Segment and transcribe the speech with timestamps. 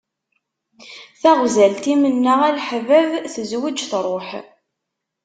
[1.21, 4.29] Taɣzalt i mennaɣ a leḥbab, tezweǧ truḥ.